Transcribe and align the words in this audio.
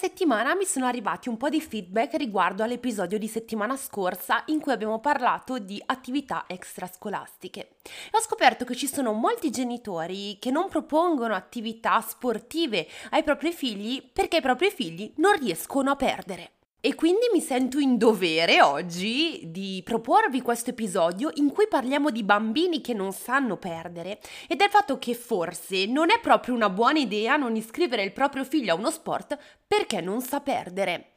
settimana 0.00 0.54
mi 0.54 0.64
sono 0.64 0.86
arrivati 0.86 1.28
un 1.28 1.36
po' 1.36 1.50
di 1.50 1.60
feedback 1.60 2.14
riguardo 2.14 2.62
all'episodio 2.62 3.18
di 3.18 3.28
settimana 3.28 3.76
scorsa 3.76 4.44
in 4.46 4.58
cui 4.58 4.72
abbiamo 4.72 4.98
parlato 4.98 5.58
di 5.58 5.82
attività 5.84 6.44
extrascolastiche. 6.46 7.60
E 7.82 8.16
ho 8.16 8.20
scoperto 8.22 8.64
che 8.64 8.74
ci 8.74 8.86
sono 8.86 9.12
molti 9.12 9.50
genitori 9.50 10.38
che 10.40 10.50
non 10.50 10.70
propongono 10.70 11.34
attività 11.34 12.00
sportive 12.00 12.88
ai 13.10 13.22
propri 13.22 13.52
figli 13.52 14.02
perché 14.10 14.38
i 14.38 14.40
propri 14.40 14.70
figli 14.70 15.12
non 15.16 15.38
riescono 15.38 15.90
a 15.90 15.96
perdere. 15.96 16.52
E 16.82 16.94
quindi 16.94 17.26
mi 17.30 17.42
sento 17.42 17.78
in 17.78 17.98
dovere 17.98 18.62
oggi 18.62 19.42
di 19.50 19.82
proporvi 19.84 20.40
questo 20.40 20.70
episodio 20.70 21.30
in 21.34 21.50
cui 21.50 21.66
parliamo 21.68 22.08
di 22.08 22.22
bambini 22.22 22.80
che 22.80 22.94
non 22.94 23.12
sanno 23.12 23.58
perdere 23.58 24.18
e 24.48 24.56
del 24.56 24.70
fatto 24.70 24.98
che 24.98 25.12
forse 25.12 25.84
non 25.84 26.08
è 26.08 26.18
proprio 26.20 26.54
una 26.54 26.70
buona 26.70 26.98
idea 26.98 27.36
non 27.36 27.54
iscrivere 27.54 28.02
il 28.02 28.12
proprio 28.12 28.44
figlio 28.44 28.72
a 28.72 28.78
uno 28.78 28.90
sport 28.90 29.36
perché 29.66 30.00
non 30.00 30.22
sa 30.22 30.40
perdere. 30.40 31.09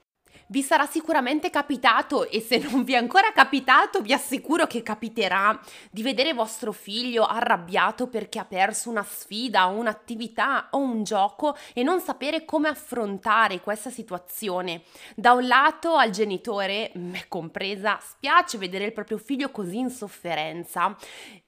Vi 0.54 0.62
sarà 0.62 0.86
sicuramente 0.86 1.50
capitato 1.50 2.30
e 2.30 2.40
se 2.40 2.60
non 2.60 2.84
vi 2.84 2.94
è 2.94 2.98
ancora 2.98 3.32
capitato 3.32 4.02
vi 4.02 4.14
assicuro 4.14 4.68
che 4.68 4.84
capiterà 4.84 5.60
di 5.90 6.04
vedere 6.04 6.36
vostro 6.36 6.72
figlio 6.72 7.26
arrabbiato 7.26 8.06
perché 8.06 8.38
ha 8.38 8.46
perso 8.46 8.92
una 8.92 9.02
sfida, 9.02 9.66
un'attività 9.66 10.68
o 10.70 10.78
un 10.78 11.04
gioco 11.04 11.58
e 11.74 11.82
non 11.82 12.02
sapere 12.02 12.46
come 12.46 12.68
affrontare 12.68 13.62
questa 13.62 13.90
situazione. 13.90 14.84
Da 15.16 15.32
un 15.32 15.48
lato 15.48 15.96
al 15.96 16.12
genitore, 16.12 16.92
me 16.98 17.26
compresa, 17.28 17.98
spiace 18.00 18.60
vedere 18.60 18.86
il 18.86 18.94
proprio 18.94 19.18
figlio 19.18 19.50
così 19.50 19.80
in 19.80 19.90
sofferenza 19.90 20.96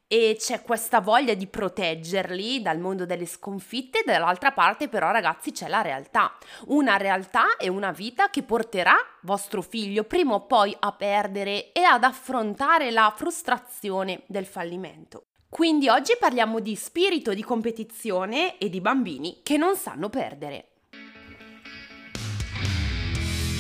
e 0.08 0.36
c'è 0.40 0.62
questa 0.62 1.02
voglia 1.02 1.34
di 1.34 1.48
proteggerli 1.48 2.62
dal 2.62 2.80
mondo 2.80 3.06
delle 3.06 3.26
sconfitte, 3.26 4.04
dall'altra 4.06 4.52
parte 4.52 4.88
però 4.88 5.12
ragazzi 5.12 5.52
c'è 5.52 5.68
la 5.68 5.82
realtà, 5.82 6.34
una 6.68 6.98
realtà 6.98 7.58
e 7.58 7.68
una 7.68 7.92
vita 7.92 8.30
che 8.30 8.44
porterà 8.44 8.96
vostro 9.22 9.62
figlio 9.62 10.04
prima 10.04 10.36
o 10.36 10.46
poi 10.46 10.76
a 10.80 10.92
perdere 10.92 11.72
e 11.72 11.82
ad 11.82 12.04
affrontare 12.04 12.92
la 12.92 13.12
frustrazione 13.16 14.22
del 14.28 14.46
fallimento. 14.46 15.26
Quindi 15.50 15.88
oggi 15.90 16.16
parliamo 16.20 16.60
di 16.60 16.76
spirito 16.76 17.34
di 17.34 17.44
competizione 17.44 18.58
e 18.58 18.70
di 18.70 18.82
bambini 18.82 19.40
che 19.42 19.58
non 19.58 19.76
sanno 19.76 20.10
perdere. 20.10 20.68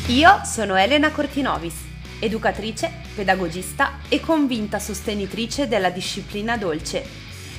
Io 0.09 0.41
sono 0.43 0.75
Elena 0.75 1.11
Cortinovis 1.11 1.94
educatrice, 2.19 2.91
pedagogista 3.15 3.99
e 4.09 4.19
convinta 4.19 4.79
sostenitrice 4.79 5.67
della 5.67 5.89
disciplina 5.89 6.57
dolce. 6.57 7.03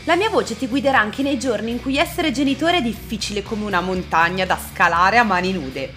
La 0.05 0.17
mia 0.17 0.31
voce 0.31 0.57
ti 0.57 0.67
guiderà 0.69 0.99
anche 1.01 1.23
nei 1.23 1.39
giorni 1.39 1.71
in 1.71 1.83
cui 1.83 1.97
essere 1.97 2.31
genitore 2.31 2.79
è 2.79 2.83
difficile 2.83 3.43
come 3.43 3.65
una 3.65 3.81
montagna 3.81 4.47
da 4.47 4.57
scalare 4.57 5.19
a 5.19 5.25
mani 5.25 5.53
nude. 5.53 5.93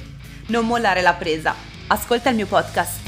Non 0.48 0.66
mollare 0.66 1.02
la 1.02 1.14
presa. 1.14 1.54
Ascolta 1.88 2.30
il 2.30 2.36
mio 2.36 2.48
podcast. 2.48 3.08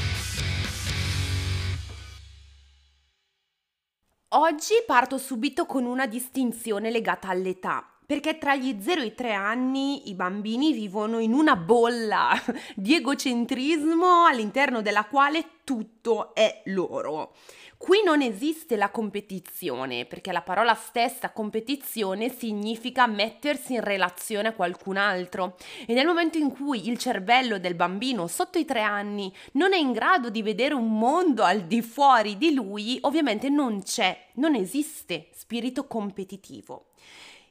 Oggi 4.33 4.73
parto 4.85 5.17
subito 5.17 5.65
con 5.65 5.85
una 5.85 6.07
distinzione 6.07 6.89
legata 6.89 7.27
all'età 7.27 7.90
perché 8.11 8.37
tra 8.37 8.57
gli 8.57 8.75
0 8.77 9.03
e 9.03 9.05
i 9.05 9.15
3 9.15 9.31
anni 9.31 10.09
i 10.09 10.15
bambini 10.15 10.73
vivono 10.73 11.19
in 11.19 11.31
una 11.31 11.55
bolla 11.55 12.31
di 12.75 12.93
egocentrismo 12.95 14.25
all'interno 14.25 14.81
della 14.81 15.05
quale 15.05 15.45
tutto 15.63 16.35
è 16.35 16.61
loro. 16.65 17.33
Qui 17.77 18.03
non 18.03 18.21
esiste 18.21 18.75
la 18.75 18.89
competizione, 18.89 20.03
perché 20.03 20.33
la 20.33 20.41
parola 20.41 20.73
stessa 20.73 21.31
competizione 21.31 22.29
significa 22.29 23.07
mettersi 23.07 23.75
in 23.75 23.81
relazione 23.81 24.49
a 24.49 24.53
qualcun 24.55 24.97
altro 24.97 25.55
e 25.87 25.93
nel 25.93 26.05
momento 26.05 26.37
in 26.37 26.51
cui 26.51 26.89
il 26.89 26.97
cervello 26.97 27.59
del 27.59 27.75
bambino 27.75 28.27
sotto 28.27 28.59
i 28.59 28.65
tre 28.65 28.81
anni 28.81 29.33
non 29.53 29.71
è 29.71 29.77
in 29.77 29.93
grado 29.93 30.29
di 30.29 30.43
vedere 30.43 30.73
un 30.73 30.97
mondo 30.97 31.43
al 31.43 31.61
di 31.61 31.81
fuori 31.81 32.37
di 32.37 32.53
lui, 32.53 32.97
ovviamente 33.03 33.47
non 33.47 33.81
c'è, 33.81 34.27
non 34.33 34.53
esiste 34.53 35.29
spirito 35.31 35.87
competitivo. 35.87 36.87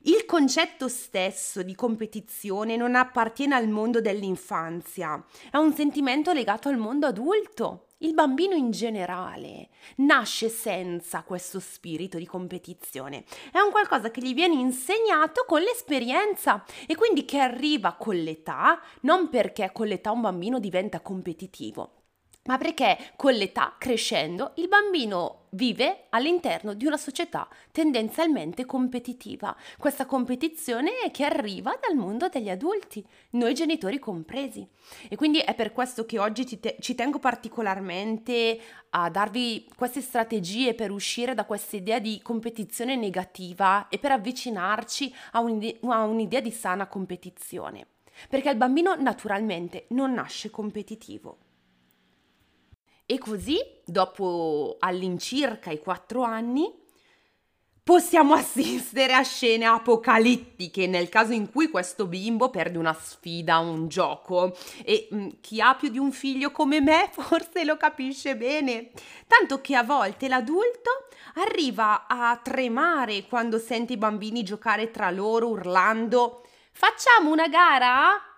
Il 0.05 0.25
concetto 0.25 0.89
stesso 0.89 1.63
di 1.63 1.75
competizione 1.75 2.75
non 2.75 2.95
appartiene 2.95 3.55
al 3.55 3.69
mondo 3.69 4.01
dell'infanzia, 4.01 5.23
è 5.51 5.59
un 5.59 5.75
sentimento 5.75 6.33
legato 6.33 6.71
al 6.71 6.79
mondo 6.79 7.07
adulto. 7.07 7.89
Il 7.99 8.15
bambino 8.15 8.55
in 8.55 8.71
generale 8.71 9.69
nasce 9.97 10.49
senza 10.49 11.23
questo 11.23 11.61
spirito 11.61 12.17
di 12.17 12.25
competizione, 12.25 13.25
è 13.53 13.59
un 13.59 13.71
qualcosa 13.71 14.11
che 14.11 14.23
gli 14.23 14.33
viene 14.33 14.55
insegnato 14.55 15.45
con 15.47 15.61
l'esperienza 15.61 16.65
e 16.87 16.95
quindi 16.95 17.27
che 17.27 17.39
arriva 17.39 17.93
con 17.93 18.17
l'età, 18.17 18.81
non 19.03 19.29
perché 19.29 19.71
con 19.71 19.87
l'età 19.87 20.13
un 20.13 20.23
bambino 20.23 20.59
diventa 20.59 21.01
competitivo, 21.01 22.00
ma 22.45 22.57
perché 22.57 22.97
con 23.17 23.35
l'età, 23.35 23.75
crescendo, 23.79 24.53
il 24.55 24.67
bambino 24.67 25.47
vive 25.51 26.07
all'interno 26.09 26.73
di 26.73 26.87
una 26.87 26.97
società 26.97 27.47
tendenzialmente 27.71 28.65
competitiva. 28.65 29.55
Questa 29.77 30.07
competizione 30.07 30.91
che 31.13 31.25
arriva 31.25 31.79
dal 31.79 31.97
mondo 31.97 32.29
degli 32.29 32.49
adulti, 32.49 33.05
noi 33.33 33.53
genitori 33.53 33.99
compresi. 33.99 34.67
E 35.09 35.17
quindi 35.17 35.39
è 35.41 35.55
per 35.55 35.73
questo 35.73 36.07
che 36.07 36.19
oggi 36.19 36.59
te- 36.59 36.77
ci 36.81 36.95
tengo 36.95 37.19
particolarmente 37.19 38.59
a 38.91 39.11
darvi 39.11 39.69
queste 39.77 40.01
strategie 40.01 40.75
per 40.75 40.91
uscire 40.91 41.35
da 41.35 41.45
questa 41.45 41.77
idea 41.77 41.99
di 41.99 42.21
competizione 42.23 42.97
negativa 42.97 43.89
e 43.89 43.99
per 43.99 44.13
avvicinarci 44.13 45.15
a, 45.33 45.41
un'ide- 45.41 45.79
a 45.83 46.05
un'idea 46.05 46.41
di 46.41 46.51
sana 46.51 46.87
competizione. 46.87 47.87
Perché 48.29 48.49
il 48.49 48.57
bambino 48.57 48.95
naturalmente 48.97 49.85
non 49.91 50.15
nasce 50.15 50.51
competitivo 50.51 51.39
e 53.11 53.19
così, 53.19 53.59
dopo 53.85 54.77
all'incirca 54.79 55.73
i 55.73 55.81
quattro 55.81 56.23
anni, 56.23 56.73
possiamo 57.83 58.35
assistere 58.39 59.15
a 59.15 59.25
scene 59.25 59.65
apocalittiche 59.65 60.87
nel 60.87 61.09
caso 61.09 61.33
in 61.33 61.51
cui 61.51 61.71
questo 61.71 62.07
bimbo 62.07 62.51
perde 62.51 62.79
una 62.79 62.93
sfida, 62.93 63.59
un 63.59 63.89
gioco 63.89 64.57
e 64.85 65.09
mh, 65.11 65.17
mm, 65.17 65.29
chi 65.41 65.61
ha 65.61 65.75
più 65.75 65.89
di 65.89 65.99
un 65.99 66.13
figlio 66.13 66.53
come 66.53 66.81
me 66.81 67.11
forse 67.13 67.65
lo 67.65 67.77
capisce 67.77 68.37
bene, 68.37 68.93
tanto 69.27 69.61
che 69.61 69.75
a 69.75 69.83
volte 69.83 70.29
l'adulto 70.29 71.09
arriva 71.35 72.07
a 72.07 72.39
tremare 72.41 73.25
quando 73.25 73.59
sente 73.59 73.95
i 73.95 73.97
bambini 73.97 74.45
giocare 74.45 74.93
tra 74.93 75.11
loro 75.11 75.49
urlando 75.49 76.45
facciamo 76.71 77.33
una 77.33 77.49
gara? 77.49 78.30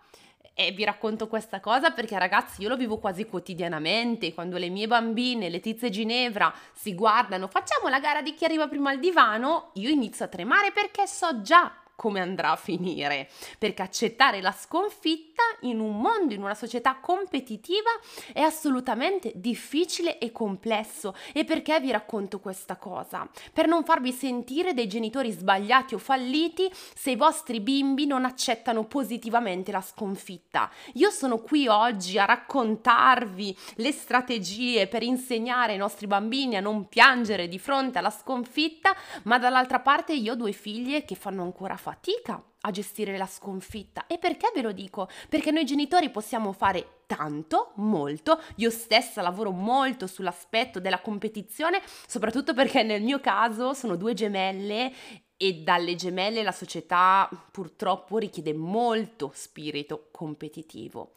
E 0.55 0.71
vi 0.73 0.85
racconto 0.85 1.29
questa 1.29 1.61
cosa 1.61 1.93
perché 1.93 2.19
ragazzi 2.19 2.63
io 2.63 2.69
lo 2.69 2.77
vivo 2.77 2.99
quasi 2.99 3.27
quotidianamente, 3.27 4.35
quando 4.35 4.59
le 4.59 4.69
mie 4.69 4.87
bambine, 4.87 5.49
Letizia 5.49 5.89
e 5.89 5.91
Ginevra, 5.91 6.53
si 6.73 6.95
guardano, 6.95 7.49
facciamo 7.49 7.89
la 7.89 8.01
gara 8.01 8.21
di 8.21 8.35
chi 8.35 8.45
arriva 8.45 8.69
prima 8.69 8.91
al 8.91 8.99
divano, 8.99 9.71
io 9.75 9.89
inizio 9.89 10.27
a 10.27 10.29
tremare 10.29 10.71
perché 10.71 11.07
so 11.07 11.41
già 11.41 11.82
come 11.95 12.21
andrà 12.21 12.51
a 12.51 12.57
finire, 12.57 13.29
perché 13.59 13.83
accettare 13.83 14.41
la 14.41 14.53
sconfitta 14.53 15.43
in 15.61 15.79
un 15.79 16.01
mondo, 16.01 16.35
in 16.35 16.43
una 16.43 16.55
società 16.55 16.97
competitiva 16.97 17.91
è 18.33 18.41
assolutamente 18.41 19.31
difficile 19.37 20.19
e 20.19 20.33
complesso. 20.33 21.15
E 21.33 21.45
perché 21.45 21.79
vi 21.79 21.93
racconto 21.93 22.41
questa 22.41 22.77
cosa? 22.77 23.29
Per 23.53 23.69
non 23.69 23.85
farvi 23.85 24.11
sentire 24.11 24.75
dei 24.75 24.89
genitori 24.89 25.31
sbagliati 25.31 25.95
o 25.95 25.99
falliti 25.99 26.69
se 26.73 27.13
i 27.13 27.17
vostri 27.17 27.61
bimbi 27.61 28.07
non 28.07 28.25
accettano 28.25 28.85
positivamente 28.85 29.71
la 29.71 29.81
sconfitta. 29.81 30.71
Io 30.95 31.11
sono 31.11 31.39
qui 31.39 31.69
oggi 31.69 32.19
a 32.19 32.25
raccontarvi 32.25 33.57
le 33.77 33.93
strategie 33.93 34.89
per 34.89 35.03
insegnare 35.05 35.73
ai 35.73 35.79
nostri 35.79 36.09
bambini 36.09 36.57
a 36.57 36.61
non 36.61 36.89
piangere 36.89 37.47
di 37.47 37.61
fronte 37.61 37.99
alla 37.99 38.11
sconfitta, 38.11 38.95
ma 39.25 39.39
dall'altra 39.39 39.79
parte 39.79 40.15
io 40.15 40.33
ho 40.33 40.37
due 40.37 40.53
figlie 40.53 41.05
che 41.05 41.15
fanno 41.15 41.43
ancora 41.43 41.77
fatica 41.77 41.92
fatica 41.93 42.43
a 42.63 42.71
gestire 42.71 43.19
la 43.19 43.27
sconfitta. 43.27 44.07
E 44.07 44.19
perché 44.19 44.51
ve 44.55 44.63
lo 44.63 44.73
dico? 44.73 45.09
Perché 45.29 45.51
noi 45.51 45.67
genitori 45.67 46.11
possiamo 46.11 46.53
fare 46.53 47.03
tanto, 47.07 47.73
molto. 47.77 48.41
Io 48.57 48.71
stessa 48.71 49.21
lavoro 49.21 49.51
molto 49.51 50.07
sull'aspetto 50.07 50.81
della 50.81 51.01
competizione, 51.01 51.83
soprattutto 52.07 52.55
perché 52.55 52.83
nel 52.83 53.03
mio 53.03 53.21
caso 53.21 53.75
sono 53.75 53.97
due 53.97 54.15
gemelle 54.15 54.93
e 55.37 55.55
dalle 55.55 55.95
gemelle 55.97 56.43
la 56.43 56.53
società 56.53 57.29
purtroppo 57.51 58.17
richiede 58.17 58.55
molto 58.55 59.33
spirito 59.35 60.09
competitivo. 60.11 61.13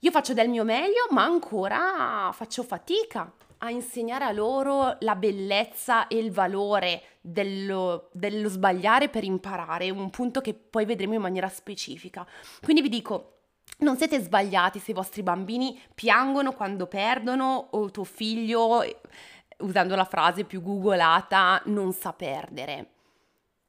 Io 0.00 0.10
faccio 0.10 0.32
del 0.32 0.48
mio 0.48 0.64
meglio, 0.64 1.06
ma 1.10 1.24
ancora 1.24 2.30
faccio 2.32 2.62
fatica 2.62 3.30
a 3.62 3.70
insegnare 3.70 4.24
a 4.24 4.32
loro 4.32 4.96
la 5.00 5.14
bellezza 5.14 6.08
e 6.08 6.18
il 6.18 6.32
valore 6.32 7.02
dello, 7.20 8.08
dello 8.12 8.48
sbagliare 8.48 9.08
per 9.08 9.24
imparare, 9.24 9.90
un 9.90 10.10
punto 10.10 10.40
che 10.40 10.52
poi 10.52 10.84
vedremo 10.84 11.14
in 11.14 11.20
maniera 11.20 11.48
specifica. 11.48 12.26
Quindi 12.60 12.82
vi 12.82 12.88
dico, 12.88 13.38
non 13.78 13.96
siete 13.96 14.18
sbagliati 14.20 14.80
se 14.80 14.90
i 14.90 14.94
vostri 14.94 15.22
bambini 15.22 15.80
piangono 15.94 16.52
quando 16.52 16.86
perdono 16.86 17.68
o 17.70 17.90
tuo 17.90 18.04
figlio, 18.04 18.84
usando 19.58 19.94
la 19.94 20.04
frase 20.04 20.44
più 20.44 20.60
googolata, 20.60 21.62
non 21.66 21.92
sa 21.92 22.12
perdere. 22.12 22.90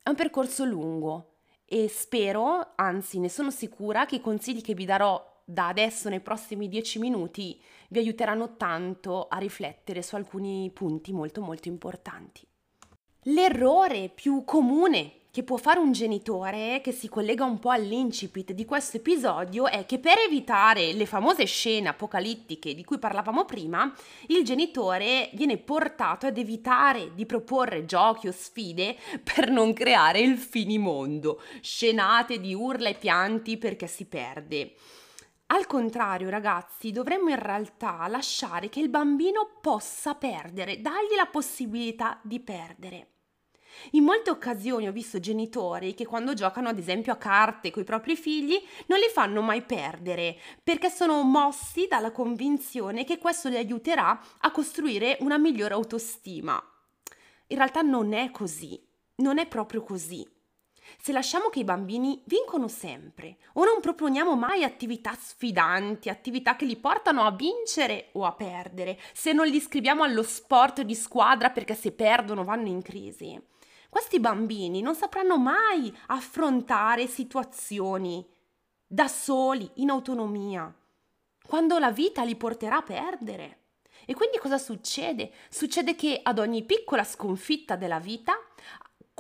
È 0.01 0.09
un 0.09 0.15
percorso 0.15 0.65
lungo 0.65 1.35
e 1.65 1.87
spero, 1.87 2.71
anzi 2.75 3.19
ne 3.19 3.29
sono 3.29 3.51
sicura, 3.51 4.05
che 4.05 4.15
i 4.15 4.21
consigli 4.21 4.61
che 4.61 4.73
vi 4.73 4.85
darò 4.85 5.32
da 5.43 5.67
adesso 5.67 6.09
nei 6.09 6.21
prossimi 6.21 6.69
dieci 6.69 6.99
minuti 6.99 7.59
vi 7.89 7.99
aiuteranno 7.99 8.55
tanto 8.55 9.27
a 9.27 9.37
riflettere 9.37 10.01
su 10.01 10.15
alcuni 10.15 10.71
punti 10.73 11.11
molto 11.11 11.41
molto 11.41 11.67
importanti. 11.67 12.45
L'errore 13.23 14.09
più 14.13 14.43
comune 14.43 15.21
che 15.33 15.41
può 15.41 15.57
fare 15.57 15.79
un 15.79 15.93
genitore, 15.93 16.79
che 16.83 16.91
si 16.91 17.09
collega 17.09 17.43
un 17.43 17.57
po' 17.57 17.71
all'incipit 17.71 18.51
di 18.51 18.65
questo 18.65 18.97
episodio, 18.97 19.65
è 19.65 19.83
che 19.87 19.97
per 19.97 20.19
evitare 20.19 20.93
le 20.93 21.07
famose 21.07 21.45
scene 21.45 21.89
apocalittiche 21.89 22.75
di 22.75 22.83
cui 22.83 22.99
parlavamo 22.99 23.43
prima, 23.43 23.91
il 24.27 24.43
genitore 24.43 25.31
viene 25.33 25.57
portato 25.57 26.27
ad 26.27 26.37
evitare 26.37 27.15
di 27.15 27.25
proporre 27.25 27.85
giochi 27.85 28.27
o 28.27 28.31
sfide 28.31 28.95
per 29.23 29.49
non 29.49 29.73
creare 29.73 30.19
il 30.19 30.37
finimondo, 30.37 31.41
scenate 31.61 32.39
di 32.39 32.53
urla 32.53 32.89
e 32.89 32.93
pianti 32.93 33.57
perché 33.57 33.87
si 33.87 34.05
perde. 34.05 34.73
Al 35.53 35.67
contrario, 35.67 36.31
ragazzi, 36.31 36.91
dovremmo 36.91 37.29
in 37.29 37.37
realtà 37.37 38.07
lasciare 38.07 38.69
che 38.69 38.79
il 38.79 38.89
bambino 38.89 39.59
possa 39.61 40.15
perdere, 40.15 40.81
dargli 40.81 41.15
la 41.15 41.27
possibilità 41.27 42.19
di 42.23 42.39
perdere. 42.39 43.09
In 43.91 44.03
molte 44.03 44.31
occasioni 44.31 44.87
ho 44.87 44.91
visto 44.91 45.19
genitori 45.19 45.93
che 45.93 46.07
quando 46.07 46.33
giocano 46.33 46.69
ad 46.69 46.79
esempio 46.79 47.13
a 47.13 47.17
carte 47.17 47.69
con 47.69 47.83
i 47.83 47.85
propri 47.85 48.15
figli 48.15 48.59
non 48.87 48.97
li 48.97 49.07
fanno 49.13 49.41
mai 49.41 49.61
perdere 49.61 50.39
perché 50.63 50.89
sono 50.89 51.21
mossi 51.21 51.85
dalla 51.87 52.11
convinzione 52.11 53.03
che 53.03 53.19
questo 53.19 53.47
li 53.49 53.57
aiuterà 53.57 54.19
a 54.39 54.49
costruire 54.49 55.17
una 55.19 55.37
migliore 55.37 55.75
autostima. 55.75 56.59
In 57.47 57.57
realtà 57.57 57.81
non 57.81 58.13
è 58.13 58.31
così, 58.31 58.83
non 59.17 59.37
è 59.37 59.45
proprio 59.45 59.83
così. 59.83 60.27
Se 60.97 61.11
lasciamo 61.11 61.49
che 61.49 61.59
i 61.59 61.63
bambini 61.63 62.21
vincono 62.25 62.67
sempre 62.67 63.37
o 63.53 63.63
non 63.65 63.81
proponiamo 63.81 64.35
mai 64.35 64.63
attività 64.63 65.13
sfidanti, 65.13 66.09
attività 66.09 66.55
che 66.55 66.65
li 66.65 66.77
portano 66.77 67.23
a 67.23 67.31
vincere 67.31 68.09
o 68.13 68.25
a 68.25 68.33
perdere, 68.33 68.99
se 69.13 69.33
non 69.33 69.47
li 69.47 69.57
iscriviamo 69.57 70.03
allo 70.03 70.23
sport 70.23 70.81
di 70.81 70.95
squadra 70.95 71.49
perché 71.49 71.75
se 71.75 71.91
perdono 71.91 72.43
vanno 72.43 72.67
in 72.67 72.81
crisi, 72.81 73.39
questi 73.89 74.19
bambini 74.19 74.81
non 74.81 74.95
sapranno 74.95 75.37
mai 75.37 75.95
affrontare 76.07 77.07
situazioni 77.07 78.25
da 78.87 79.07
soli, 79.07 79.69
in 79.75 79.89
autonomia, 79.89 80.73
quando 81.45 81.77
la 81.79 81.91
vita 81.91 82.23
li 82.23 82.35
porterà 82.35 82.77
a 82.77 82.83
perdere. 82.83 83.59
E 84.05 84.13
quindi 84.13 84.37
cosa 84.37 84.57
succede? 84.57 85.31
Succede 85.49 85.95
che 85.95 86.19
ad 86.21 86.39
ogni 86.39 86.63
piccola 86.63 87.03
sconfitta 87.03 87.75
della 87.75 87.99
vita, 87.99 88.33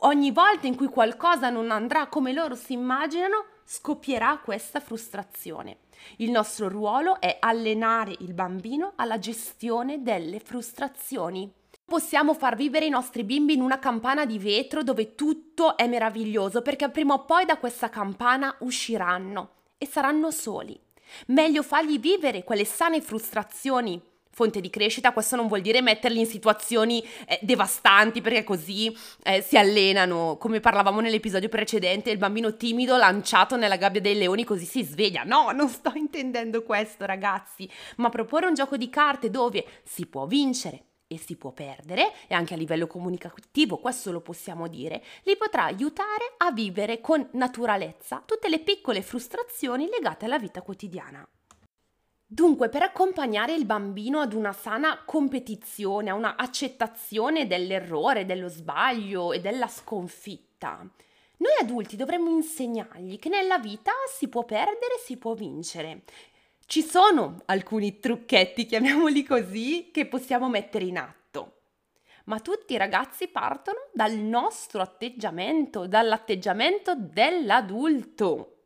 ogni 0.05 0.31
volta 0.31 0.67
in 0.67 0.75
cui 0.75 0.87
qualcosa 0.87 1.49
non 1.49 1.71
andrà 1.71 2.07
come 2.07 2.33
loro 2.33 2.55
si 2.55 2.73
immaginano, 2.73 3.45
scoppierà 3.65 4.39
questa 4.43 4.79
frustrazione. 4.79 5.79
Il 6.17 6.31
nostro 6.31 6.67
ruolo 6.69 7.19
è 7.19 7.37
allenare 7.39 8.15
il 8.19 8.33
bambino 8.33 8.93
alla 8.95 9.19
gestione 9.19 10.01
delle 10.01 10.39
frustrazioni 10.39 11.51
possiamo 11.85 12.33
far 12.33 12.55
vivere 12.55 12.85
i 12.85 12.89
nostri 12.89 13.23
bimbi 13.23 13.53
in 13.53 13.61
una 13.61 13.77
campana 13.77 14.25
di 14.25 14.39
vetro 14.39 14.81
dove 14.83 15.15
tutto 15.15 15.77
è 15.77 15.85
meraviglioso 15.85 16.61
perché 16.61 16.89
prima 16.89 17.13
o 17.13 17.25
poi 17.25 17.45
da 17.45 17.57
questa 17.57 17.89
campana 17.89 18.55
usciranno 18.61 19.51
e 19.77 19.85
saranno 19.85 20.31
soli. 20.31 20.79
Meglio 21.27 21.61
fargli 21.61 21.99
vivere 21.99 22.43
quelle 22.43 22.65
sane 22.65 23.01
frustrazioni 23.01 24.01
fonte 24.33 24.59
di 24.59 24.69
crescita, 24.69 25.13
questo 25.13 25.35
non 25.35 25.47
vuol 25.47 25.61
dire 25.61 25.81
metterli 25.81 26.19
in 26.19 26.25
situazioni 26.25 27.03
eh, 27.27 27.39
devastanti 27.41 28.19
perché 28.19 28.43
così 28.43 28.93
eh, 29.23 29.41
si 29.41 29.57
allenano, 29.57 30.37
come 30.39 30.59
parlavamo 30.59 30.99
nell'episodio 30.99 31.49
precedente, 31.49 32.09
il 32.09 32.17
bambino 32.17 32.57
timido 32.57 32.97
lanciato 32.97 33.55
nella 33.55 33.77
gabbia 33.77 34.01
dei 34.01 34.17
leoni 34.17 34.43
così 34.43 34.65
si 34.65 34.83
sveglia. 34.83 35.23
No, 35.23 35.51
non 35.51 35.69
sto 35.69 35.91
intendendo 35.95 36.63
questo 36.63 37.05
ragazzi, 37.05 37.69
ma 37.97 38.09
proporre 38.09 38.47
un 38.47 38.55
gioco 38.55 38.75
di 38.75 38.89
carte 38.89 39.29
dove 39.29 39.65
si 39.83 40.07
può 40.07 40.25
vincere, 40.25 40.85
e 41.07 41.19
si 41.19 41.35
può 41.35 41.51
perdere, 41.51 42.11
e 42.27 42.33
anche 42.33 42.55
a 42.55 42.57
livello 42.57 42.87
comunicativo 42.87 43.77
questo 43.77 44.11
lo 44.11 44.21
possiamo 44.21 44.67
dire, 44.67 45.03
li 45.23 45.37
potrà 45.37 45.65
aiutare 45.65 46.33
a 46.37 46.51
vivere 46.51 47.01
con 47.01 47.27
naturalezza 47.33 48.23
tutte 48.25 48.49
le 48.49 48.59
piccole 48.59 49.03
frustrazioni 49.03 49.87
legate 49.89 50.25
alla 50.25 50.39
vita 50.39 50.61
quotidiana. 50.61 51.27
Dunque, 52.33 52.67
per 52.67 52.81
accompagnare 52.81 53.53
il 53.53 53.63
bambino 53.63 54.19
ad 54.19 54.33
una 54.33 54.53
sana 54.53 55.03
competizione, 55.05 56.09
a 56.09 56.15
una 56.15 56.35
accettazione 56.35 57.45
dell'errore, 57.45 58.25
dello 58.25 58.47
sbaglio 58.47 59.33
e 59.33 59.39
della 59.39 59.67
sconfitta, 59.67 60.79
noi 61.37 61.51
adulti 61.61 61.95
dovremmo 61.95 62.31
insegnargli 62.31 63.19
che 63.19 63.29
nella 63.29 63.59
vita 63.59 63.91
si 64.11 64.29
può 64.29 64.45
perdere, 64.45 64.97
si 65.05 65.17
può 65.17 65.35
vincere, 65.35 66.05
ci 66.65 66.81
sono 66.81 67.39
alcuni 67.45 67.99
trucchetti, 67.99 68.65
chiamiamoli 68.65 69.23
così, 69.23 69.91
che 69.93 70.07
possiamo 70.07 70.49
mettere 70.49 70.85
in 70.85 70.97
atto. 70.97 71.57
Ma 72.23 72.39
tutti 72.39 72.73
i 72.73 72.77
ragazzi 72.77 73.27
partono 73.27 73.89
dal 73.93 74.13
nostro 74.13 74.81
atteggiamento, 74.81 75.85
dall'atteggiamento 75.85 76.95
dell'adulto. 76.95 78.62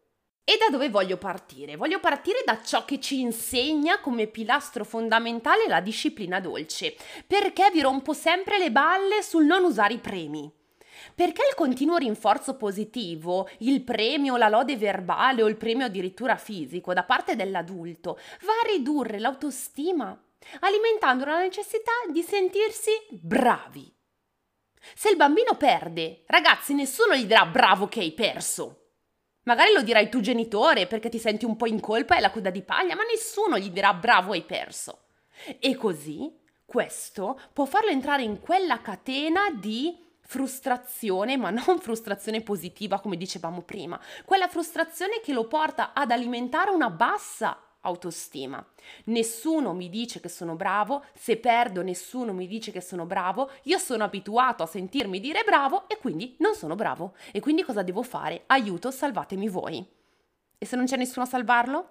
E 0.50 0.56
da 0.58 0.70
dove 0.72 0.88
voglio 0.88 1.18
partire? 1.18 1.76
Voglio 1.76 2.00
partire 2.00 2.42
da 2.46 2.64
ciò 2.64 2.86
che 2.86 3.02
ci 3.02 3.20
insegna 3.20 4.00
come 4.00 4.28
pilastro 4.28 4.86
fondamentale 4.86 5.68
la 5.68 5.82
disciplina 5.82 6.40
dolce, 6.40 6.96
perché 7.28 7.70
vi 7.70 7.82
rompo 7.82 8.14
sempre 8.14 8.58
le 8.58 8.72
balle 8.72 9.22
sul 9.24 9.44
non 9.44 9.66
usare 9.66 9.96
i 9.96 10.00
premi. 10.00 10.50
Perché 11.14 11.42
il 11.50 11.54
continuo 11.54 11.98
rinforzo 11.98 12.56
positivo, 12.56 13.50
il 13.58 13.82
premio, 13.82 14.38
la 14.38 14.48
lode 14.48 14.78
verbale 14.78 15.44
o 15.44 15.50
il 15.50 15.58
premio 15.58 15.88
addirittura 15.88 16.38
fisico 16.38 16.94
da 16.94 17.04
parte 17.04 17.36
dell'adulto 17.36 18.18
va 18.44 18.54
a 18.64 18.72
ridurre 18.72 19.20
l'autostima, 19.20 20.18
alimentando 20.62 21.26
la 21.26 21.42
necessità 21.42 21.92
di 22.10 22.22
sentirsi 22.22 22.92
bravi. 23.10 23.94
Se 24.96 25.10
il 25.10 25.18
bambino 25.18 25.56
perde, 25.58 26.24
ragazzi, 26.28 26.74
nessuno 26.74 27.18
gli 27.18 27.26
dirà 27.26 27.46
bravo 27.46 27.90
che 27.90 28.00
hai 28.00 28.14
perso. 28.14 28.84
Magari 29.48 29.72
lo 29.72 29.82
dirai 29.82 30.10
tu 30.10 30.20
genitore 30.20 30.88
perché 30.88 31.08
ti 31.08 31.20
senti 31.20 31.46
un 31.46 31.56
po' 31.56 31.68
in 31.68 31.80
colpa 31.80 32.18
e 32.18 32.20
la 32.20 32.32
coda 32.32 32.50
di 32.50 32.64
paglia, 32.64 32.96
ma 32.96 33.04
nessuno 33.04 33.58
gli 33.58 33.70
dirà 33.70 33.94
bravo 33.94 34.34
hai 34.34 34.44
perso. 34.44 35.00
E 35.60 35.76
così 35.76 36.30
questo 36.66 37.40
può 37.54 37.64
farlo 37.64 37.90
entrare 37.90 38.24
in 38.24 38.42
quella 38.42 38.82
catena 38.82 39.50
di 39.52 39.98
frustrazione, 40.20 41.38
ma 41.38 41.50
non 41.50 41.80
frustrazione 41.80 42.42
positiva 42.42 43.00
come 43.00 43.16
dicevamo 43.16 43.62
prima, 43.62 43.98
quella 44.26 44.50
frustrazione 44.50 45.22
che 45.22 45.32
lo 45.32 45.48
porta 45.48 45.94
ad 45.94 46.12
alimentare 46.12 46.72
una 46.72 46.90
bassa 46.90 47.58
autostima. 47.88 48.66
Nessuno 49.06 49.74
mi 49.74 49.90
dice 49.90 50.20
che 50.20 50.30
sono 50.30 50.56
bravo, 50.56 51.04
se 51.14 51.38
perdo 51.38 51.82
nessuno 51.82 52.34
mi 52.34 52.48
dice 52.48 52.72
che 52.72 52.82
sono 52.82 53.06
bravo, 53.06 53.50
io 53.64 53.78
sono 53.78 54.04
abituato 54.04 54.64
a 54.64 54.68
sentirmi 54.68 55.20
dire 55.20 55.44
bravo 55.44 55.88
e 55.88 55.98
quindi 55.98 56.36
non 56.40 56.54
sono 56.54 56.76
bravo. 56.76 57.16
E 57.32 57.40
quindi 57.40 57.64
cosa 57.64 57.84
devo 57.84 58.04
fare? 58.04 58.44
Aiuto, 58.48 58.92
salvatemi 58.92 59.48
voi. 59.48 59.86
E 60.58 60.66
se 60.66 60.76
non 60.76 60.86
c'è 60.86 60.98
nessuno 60.98 61.26
a 61.26 61.30
salvarlo? 61.30 61.90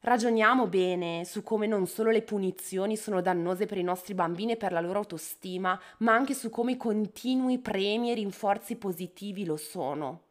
Ragioniamo 0.00 0.68
bene 0.68 1.24
su 1.24 1.42
come 1.42 1.66
non 1.66 1.86
solo 1.86 2.10
le 2.10 2.22
punizioni 2.22 2.96
sono 2.96 3.20
dannose 3.20 3.66
per 3.66 3.78
i 3.78 3.82
nostri 3.82 4.14
bambini 4.14 4.52
e 4.52 4.56
per 4.56 4.70
la 4.70 4.80
loro 4.80 5.00
autostima, 5.00 5.78
ma 5.98 6.12
anche 6.14 6.34
su 6.34 6.50
come 6.50 6.72
i 6.72 6.76
continui 6.76 7.58
premi 7.58 8.10
e 8.10 8.14
rinforzi 8.14 8.76
positivi 8.76 9.44
lo 9.44 9.56
sono. 9.56 10.27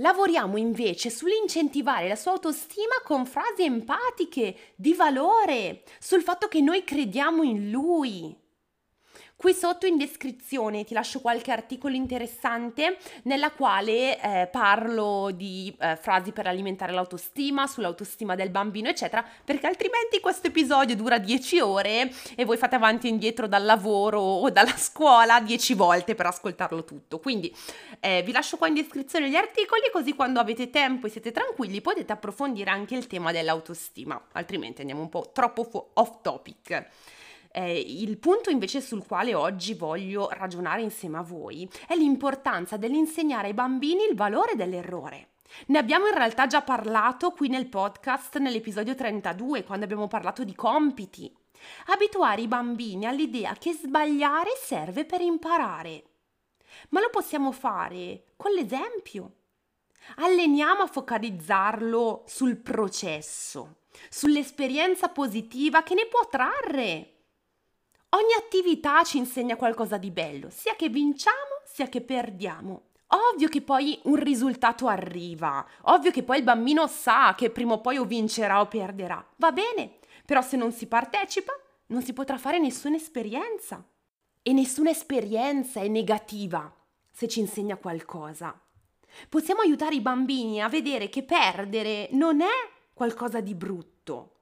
Lavoriamo 0.00 0.56
invece 0.56 1.10
sull'incentivare 1.10 2.06
la 2.06 2.14
sua 2.14 2.32
autostima 2.32 2.94
con 3.02 3.26
frasi 3.26 3.64
empatiche, 3.64 4.74
di 4.76 4.94
valore, 4.94 5.82
sul 5.98 6.22
fatto 6.22 6.46
che 6.46 6.60
noi 6.60 6.84
crediamo 6.84 7.42
in 7.42 7.70
lui. 7.70 8.36
Qui 9.40 9.54
sotto 9.54 9.86
in 9.86 9.96
descrizione 9.96 10.82
ti 10.82 10.94
lascio 10.94 11.20
qualche 11.20 11.52
articolo 11.52 11.94
interessante 11.94 12.98
nella 13.22 13.52
quale 13.52 14.20
eh, 14.20 14.48
parlo 14.48 15.30
di 15.32 15.72
eh, 15.78 15.94
frasi 15.94 16.32
per 16.32 16.48
alimentare 16.48 16.90
l'autostima, 16.90 17.68
sull'autostima 17.68 18.34
del 18.34 18.50
bambino, 18.50 18.88
eccetera, 18.88 19.24
perché 19.44 19.68
altrimenti 19.68 20.18
questo 20.18 20.48
episodio 20.48 20.96
dura 20.96 21.18
10 21.18 21.60
ore 21.60 22.10
e 22.34 22.44
voi 22.44 22.56
fate 22.56 22.74
avanti 22.74 23.06
e 23.06 23.10
indietro 23.10 23.46
dal 23.46 23.64
lavoro 23.64 24.18
o 24.18 24.50
dalla 24.50 24.76
scuola 24.76 25.40
10 25.40 25.74
volte 25.74 26.16
per 26.16 26.26
ascoltarlo 26.26 26.82
tutto. 26.82 27.20
Quindi 27.20 27.54
eh, 28.00 28.24
vi 28.24 28.32
lascio 28.32 28.56
qua 28.56 28.66
in 28.66 28.74
descrizione 28.74 29.30
gli 29.30 29.36
articoli 29.36 29.82
così 29.92 30.14
quando 30.14 30.40
avete 30.40 30.68
tempo 30.68 31.06
e 31.06 31.10
siete 31.10 31.30
tranquilli 31.30 31.80
potete 31.80 32.10
approfondire 32.12 32.70
anche 32.70 32.96
il 32.96 33.06
tema 33.06 33.30
dell'autostima, 33.30 34.20
altrimenti 34.32 34.80
andiamo 34.80 35.02
un 35.02 35.08
po' 35.08 35.30
troppo 35.32 35.90
off 35.94 36.22
topic. 36.22 36.86
Eh, 37.50 37.78
il 37.80 38.18
punto 38.18 38.50
invece 38.50 38.80
sul 38.80 39.06
quale 39.06 39.34
oggi 39.34 39.74
voglio 39.74 40.28
ragionare 40.30 40.82
insieme 40.82 41.18
a 41.18 41.22
voi 41.22 41.68
è 41.86 41.96
l'importanza 41.96 42.76
dell'insegnare 42.76 43.48
ai 43.48 43.54
bambini 43.54 44.04
il 44.08 44.16
valore 44.16 44.54
dell'errore. 44.54 45.30
Ne 45.66 45.78
abbiamo 45.78 46.06
in 46.06 46.14
realtà 46.14 46.46
già 46.46 46.62
parlato 46.62 47.30
qui 47.30 47.48
nel 47.48 47.68
podcast 47.68 48.38
nell'episodio 48.38 48.94
32 48.94 49.64
quando 49.64 49.84
abbiamo 49.84 50.06
parlato 50.06 50.44
di 50.44 50.54
compiti. 50.54 51.34
Abituare 51.86 52.42
i 52.42 52.48
bambini 52.48 53.06
all'idea 53.06 53.54
che 53.54 53.72
sbagliare 53.72 54.50
serve 54.62 55.04
per 55.04 55.20
imparare. 55.20 56.04
Ma 56.90 57.00
lo 57.00 57.08
possiamo 57.10 57.50
fare 57.50 58.24
con 58.36 58.52
l'esempio. 58.52 59.32
Alleniamo 60.16 60.82
a 60.82 60.86
focalizzarlo 60.86 62.24
sul 62.26 62.56
processo, 62.56 63.80
sull'esperienza 64.08 65.08
positiva 65.08 65.82
che 65.82 65.94
ne 65.94 66.06
può 66.06 66.26
trarre. 66.28 67.17
Ogni 68.10 68.32
attività 68.38 69.02
ci 69.04 69.18
insegna 69.18 69.56
qualcosa 69.56 69.98
di 69.98 70.10
bello, 70.10 70.48
sia 70.50 70.74
che 70.76 70.88
vinciamo 70.88 71.58
sia 71.64 71.88
che 71.88 72.00
perdiamo. 72.00 72.86
Ovvio 73.08 73.48
che 73.48 73.62
poi 73.62 74.00
un 74.04 74.16
risultato 74.16 74.86
arriva, 74.88 75.66
ovvio 75.82 76.10
che 76.10 76.22
poi 76.22 76.38
il 76.38 76.44
bambino 76.44 76.86
sa 76.86 77.34
che 77.36 77.50
prima 77.50 77.74
o 77.74 77.80
poi 77.80 77.98
o 77.98 78.04
vincerà 78.04 78.60
o 78.60 78.66
perderà. 78.66 79.24
Va 79.36 79.52
bene, 79.52 79.98
però 80.24 80.42
se 80.42 80.56
non 80.56 80.72
si 80.72 80.86
partecipa 80.86 81.52
non 81.86 82.02
si 82.02 82.12
potrà 82.12 82.38
fare 82.38 82.58
nessuna 82.58 82.96
esperienza. 82.96 83.84
E 84.42 84.52
nessuna 84.52 84.90
esperienza 84.90 85.80
è 85.80 85.88
negativa 85.88 86.74
se 87.10 87.28
ci 87.28 87.40
insegna 87.40 87.76
qualcosa. 87.76 88.58
Possiamo 89.28 89.60
aiutare 89.60 89.94
i 89.94 90.00
bambini 90.00 90.62
a 90.62 90.68
vedere 90.68 91.08
che 91.08 91.22
perdere 91.22 92.08
non 92.12 92.40
è 92.40 92.70
qualcosa 92.92 93.40
di 93.40 93.54
brutto, 93.54 94.37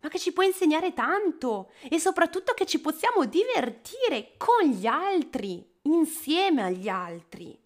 ma 0.00 0.08
che 0.08 0.18
ci 0.18 0.32
può 0.32 0.42
insegnare 0.42 0.92
tanto 0.92 1.70
e 1.88 1.98
soprattutto 1.98 2.54
che 2.54 2.66
ci 2.66 2.80
possiamo 2.80 3.24
divertire 3.24 4.34
con 4.36 4.68
gli 4.68 4.86
altri, 4.86 5.78
insieme 5.82 6.62
agli 6.62 6.88
altri. 6.88 7.58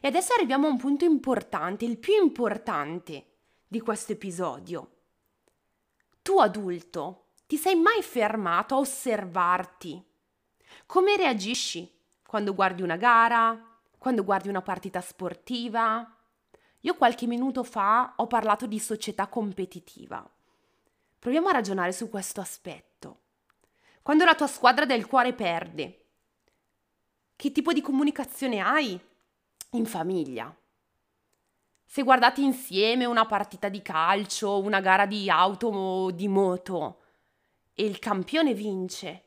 E 0.00 0.08
adesso 0.08 0.34
arriviamo 0.34 0.66
a 0.66 0.70
un 0.70 0.76
punto 0.76 1.04
importante, 1.04 1.84
il 1.84 1.98
più 1.98 2.14
importante 2.22 3.26
di 3.66 3.80
questo 3.80 4.12
episodio. 4.12 4.90
Tu 6.20 6.38
adulto, 6.38 7.28
ti 7.46 7.56
sei 7.56 7.74
mai 7.74 8.02
fermato 8.02 8.74
a 8.74 8.78
osservarti? 8.78 10.02
Come 10.86 11.16
reagisci 11.16 11.90
quando 12.26 12.54
guardi 12.54 12.82
una 12.82 12.96
gara, 12.96 13.78
quando 13.98 14.24
guardi 14.24 14.48
una 14.48 14.62
partita 14.62 15.00
sportiva. 15.00 16.13
Io 16.84 16.94
qualche 16.96 17.26
minuto 17.26 17.64
fa 17.64 18.12
ho 18.16 18.26
parlato 18.26 18.66
di 18.66 18.78
società 18.78 19.26
competitiva. 19.26 20.26
Proviamo 21.18 21.48
a 21.48 21.52
ragionare 21.52 21.92
su 21.92 22.10
questo 22.10 22.42
aspetto. 22.42 23.20
Quando 24.02 24.26
la 24.26 24.34
tua 24.34 24.46
squadra 24.46 24.84
del 24.84 25.06
cuore 25.06 25.32
perde, 25.32 26.04
che 27.36 27.52
tipo 27.52 27.72
di 27.72 27.80
comunicazione 27.80 28.60
hai 28.60 29.00
in 29.70 29.86
famiglia? 29.86 30.54
Se 31.86 32.02
guardate 32.02 32.42
insieme 32.42 33.06
una 33.06 33.24
partita 33.24 33.70
di 33.70 33.80
calcio, 33.80 34.60
una 34.60 34.80
gara 34.80 35.06
di 35.06 35.30
auto 35.30 35.68
o 35.68 36.10
di 36.10 36.28
moto 36.28 37.00
e 37.72 37.86
il 37.86 37.98
campione 37.98 38.52
vince, 38.52 39.24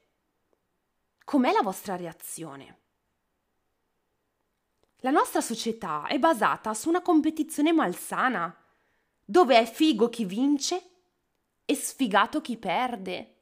com'è 1.23 1.51
la 1.51 1.63
vostra 1.63 1.95
reazione? 1.95 2.76
La 5.01 5.11
nostra 5.11 5.41
società 5.41 6.07
è 6.07 6.17
basata 6.17 6.73
su 6.73 6.89
una 6.89 7.01
competizione 7.01 7.71
malsana, 7.71 8.55
dove 9.23 9.59
è 9.59 9.65
figo 9.65 10.09
chi 10.09 10.25
vince 10.25 10.81
e 11.65 11.75
sfigato 11.75 12.41
chi 12.41 12.57
perde. 12.57 13.33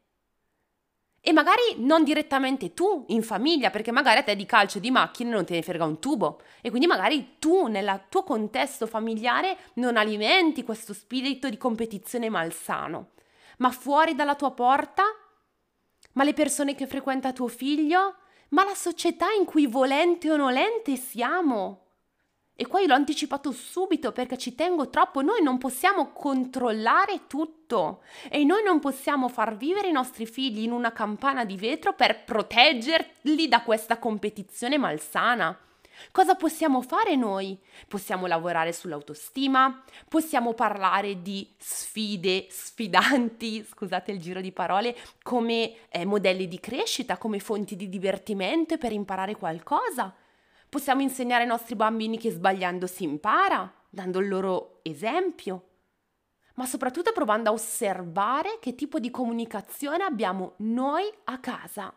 E 1.21 1.31
magari 1.31 1.61
non 1.77 2.03
direttamente 2.03 2.73
tu 2.73 3.05
in 3.07 3.23
famiglia, 3.23 3.69
perché 3.69 3.91
magari 3.91 4.19
a 4.19 4.23
te 4.23 4.35
di 4.35 4.45
calcio 4.45 4.77
e 4.77 4.81
di 4.81 4.91
macchine 4.91 5.29
non 5.29 5.45
te 5.45 5.53
ne 5.55 5.61
frega 5.63 5.85
un 5.85 5.99
tubo. 5.99 6.41
E 6.61 6.69
quindi 6.69 6.87
magari 6.87 7.37
tu 7.39 7.67
nel 7.67 8.03
tuo 8.09 8.23
contesto 8.23 8.85
familiare 8.85 9.57
non 9.75 9.95
alimenti 9.97 10.63
questo 10.63 10.93
spirito 10.93 11.49
di 11.49 11.57
competizione 11.57 12.29
malsano. 12.29 13.11
Ma 13.57 13.71
fuori 13.71 14.13
dalla 14.13 14.35
tua 14.35 14.51
porta? 14.51 15.03
Ma 16.11 16.23
le 16.23 16.33
persone 16.33 16.75
che 16.75 16.85
frequenta 16.85 17.31
tuo 17.31 17.47
figlio? 17.47 18.17
Ma 18.49 18.63
la 18.63 18.75
società 18.75 19.31
in 19.31 19.45
cui 19.45 19.65
volente 19.65 20.31
o 20.31 20.35
nolente 20.35 20.95
siamo. 20.95 21.81
E 22.57 22.67
qua 22.67 22.79
io 22.79 22.87
l'ho 22.87 22.93
anticipato 22.93 23.51
subito 23.51 24.13
perché 24.13 24.37
ci 24.37 24.55
tengo 24.55 24.89
troppo, 24.89 25.21
noi 25.21 25.43
non 25.43 25.57
possiamo 25.57 26.13
controllare 26.13 27.27
tutto 27.27 28.01
e 28.29 28.45
noi 28.45 28.63
non 28.63 28.79
possiamo 28.79 29.27
far 29.27 29.57
vivere 29.57 29.89
i 29.89 29.91
nostri 29.91 30.25
figli 30.25 30.61
in 30.61 30.71
una 30.71 30.93
campana 30.93 31.43
di 31.43 31.57
vetro 31.57 31.93
per 31.93 32.23
proteggerli 32.23 33.49
da 33.49 33.61
questa 33.61 33.99
competizione 33.99 34.77
malsana. 34.77 35.59
Cosa 36.11 36.35
possiamo 36.35 36.81
fare 36.81 37.15
noi? 37.15 37.59
Possiamo 37.87 38.25
lavorare 38.25 38.73
sull'autostima, 38.73 39.83
possiamo 40.07 40.53
parlare 40.53 41.21
di 41.21 41.53
sfide, 41.57 42.47
sfidanti, 42.49 43.63
scusate 43.67 44.11
il 44.11 44.19
giro 44.19 44.41
di 44.41 44.51
parole, 44.51 44.95
come 45.23 45.87
eh, 45.89 46.05
modelli 46.05 46.47
di 46.47 46.59
crescita, 46.59 47.17
come 47.17 47.39
fonti 47.39 47.75
di 47.75 47.89
divertimento 47.89 48.77
per 48.77 48.91
imparare 48.91 49.35
qualcosa. 49.35 50.13
Possiamo 50.67 51.01
insegnare 51.01 51.43
ai 51.43 51.49
nostri 51.49 51.75
bambini 51.75 52.17
che 52.17 52.31
sbagliando 52.31 52.87
si 52.87 53.03
impara, 53.03 53.71
dando 53.89 54.19
il 54.19 54.27
loro 54.27 54.79
esempio, 54.83 55.69
ma 56.55 56.65
soprattutto 56.65 57.11
provando 57.11 57.49
a 57.49 57.53
osservare 57.53 58.57
che 58.59 58.75
tipo 58.75 58.99
di 58.99 59.09
comunicazione 59.09 60.03
abbiamo 60.03 60.53
noi 60.57 61.09
a 61.25 61.39
casa 61.39 61.93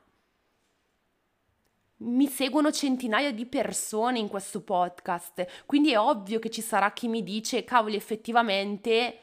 mi 1.99 2.28
seguono 2.28 2.71
centinaia 2.71 3.33
di 3.33 3.47
persone 3.47 4.19
in 4.19 4.28
questo 4.28 4.62
podcast, 4.62 5.64
quindi 5.67 5.93
è 5.93 5.99
ovvio 5.99 6.38
che 6.38 6.50
ci 6.50 6.61
sarà 6.61 6.93
chi 6.93 7.09
mi 7.09 7.23
dice, 7.23 7.64
cavoli, 7.64 7.97
effettivamente 7.97 9.21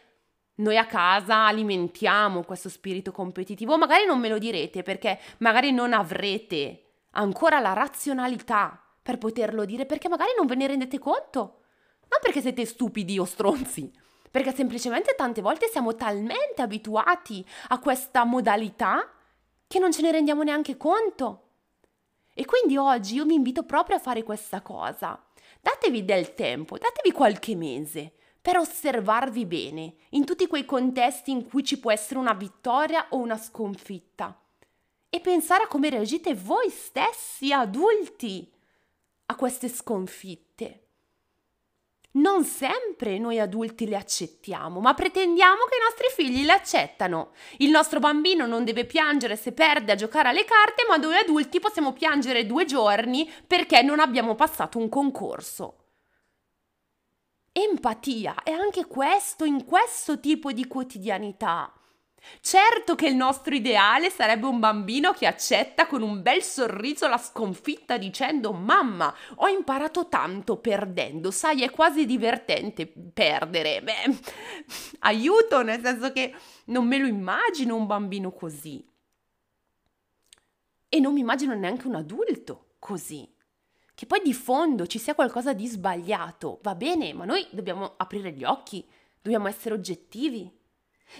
noi 0.55 0.77
a 0.77 0.86
casa 0.86 1.46
alimentiamo 1.46 2.44
questo 2.44 2.70
spirito 2.70 3.12
competitivo. 3.12 3.77
Magari 3.77 4.05
non 4.05 4.20
me 4.20 4.29
lo 4.29 4.38
direte 4.38 4.84
perché 4.84 5.20
magari 5.39 5.72
non 5.72 5.94
avrete 5.94 6.82
ancora 7.12 7.60
la 7.60 7.74
razionalità 7.74 8.82
per 9.01 9.17
poterlo 9.17 9.65
dire, 9.65 9.86
perché 9.86 10.10
magari 10.10 10.32
non 10.38 10.48
ve 10.48 10.55
ne 10.55 10.67
rendete 10.67 10.98
conto. 10.98 11.62
Non 12.08 12.20
perché 12.22 12.41
siete 12.41 12.65
stupidi 12.65 13.20
o 13.20 13.25
stronzi, 13.25 13.91
perché 14.32 14.53
semplicemente 14.53 15.13
tante 15.15 15.41
volte 15.41 15.67
siamo 15.67 15.96
talmente 15.96 16.62
abituati 16.62 17.46
a 17.70 17.79
questa 17.79 18.24
modalità 18.24 19.12
che 19.67 19.79
non 19.79 19.91
ce 19.91 20.01
ne 20.01 20.12
rendiamo 20.12 20.44
neanche 20.44 20.77
conto. 20.77 21.44
E 22.38 22.44
quindi 22.44 22.75
oggi 22.75 23.15
io 23.15 23.24
vi 23.24 23.34
invito 23.34 23.63
proprio 23.63 23.96
a 23.96 24.00
fare 24.00 24.22
questa 24.22 24.62
cosa. 24.62 25.20
Datevi 25.62 26.04
del 26.04 26.36
tempo, 26.36 26.77
datevi 26.77 27.12
qualche 27.12 27.56
mese 27.56 28.12
per 28.42 28.58
osservarvi 28.58 29.46
bene 29.46 29.96
in 30.10 30.25
tutti 30.25 30.46
quei 30.46 30.65
contesti 30.65 31.32
in 31.32 31.48
cui 31.48 31.63
ci 31.63 31.80
può 31.80 31.92
essere 31.92 32.20
una 32.20 32.34
vittoria 32.34 33.08
o 33.10 33.18
una 33.18 33.38
sconfitta 33.38 34.38
e 35.10 35.22
pensare 35.22 35.63
a 35.63 35.68
come 35.68 35.89
reagite 35.89 36.36
voi 36.36 36.70
stessi 36.70 37.54
adulti 37.54 38.51
a 39.27 39.36
queste 39.36 39.70
sconfitte. 39.70 40.85
Non 42.15 42.45
sempre 42.45 43.17
noi 43.19 43.39
adulti 43.39 43.88
le 43.88 43.98
accettiamo, 43.98 44.79
ma 44.79 44.93
pretendiamo 44.93 45.65
che 45.69 45.75
i 45.75 45.84
nostri 45.84 46.07
figli 46.15 46.45
le 46.45 46.53
accettano. 46.53 47.31
Il 47.57 47.69
nostro 47.69 48.00
bambino 48.00 48.45
non 48.45 48.63
deve 48.63 48.86
piangere 48.86 49.36
se 49.36 49.51
perde 49.51 49.91
a 49.91 49.95
giocare 49.95 50.29
alle 50.29 50.45
carte, 50.45 50.86
ma 50.88 50.95
noi 50.95 51.17
adulti 51.17 51.60
possiamo 51.60 51.91
piangere 51.91 52.45
due 52.45 52.63
giorni 52.63 53.29
perché 53.45 53.81
non 53.81 54.00
abbiamo 54.00 54.36
passato 54.36 54.77
un 54.77 54.88
concorso. 54.88 55.79
Empatia 57.51 58.43
è 58.43 58.51
anche 58.51 58.86
questo 58.86 59.43
in 59.43 59.65
questo 59.65 60.19
tipo 60.19 60.51
di 60.51 60.67
quotidianità. 60.67 61.74
Certo 62.41 62.96
che 62.96 63.08
il 63.08 63.15
nostro 63.15 63.55
ideale 63.55 64.10
sarebbe 64.10 64.46
un 64.46 64.60
bambino 64.60 65.13
che 65.13 65.25
accetta 65.25 65.88
con 65.88 66.01
un 66.01 66.22
bel 66.22 66.44
sorriso 66.44 67.08
la 67.08 67.17
sconfitta 67.17 67.98
dicendo 67.98 68.53
mamma, 68.53 69.13
ho 69.36 69.48
imparato 69.48 70.08
tanto 70.08 70.58
perdendo, 70.58 71.32
sai, 71.32 71.63
è 71.63 71.70
quasi 71.70 72.05
divertente 72.05 72.88
perdere. 72.88 73.82
Beh, 73.82 74.17
aiuto, 75.00 75.63
nel 75.63 75.82
senso 75.82 76.12
che 76.12 76.34
non 76.65 76.88
me 76.88 76.98
lo 76.98 77.08
immagino 77.08 77.75
un 77.75 77.86
bambino 77.86 78.32
così. 78.32 78.86
E 80.88 81.00
non 81.00 81.13
mi 81.13 81.20
immagino 81.20 81.53
neanche 81.55 81.88
un 81.88 81.96
adulto 81.96 82.75
così. 82.79 83.34
Che 83.96 84.05
poi 84.05 84.22
di 84.22 84.34
fondo 84.34 84.88
ci 84.88 85.00
sia 85.00 85.15
qualcosa 85.15 85.53
di 85.53 85.67
sbagliato, 85.67 86.60
va 86.62 86.75
bene, 86.75 87.13
ma 87.13 87.24
noi 87.24 87.48
dobbiamo 87.51 87.94
aprire 87.96 88.32
gli 88.32 88.44
occhi, 88.44 88.86
dobbiamo 89.22 89.48
essere 89.48 89.74
oggettivi. 89.74 90.51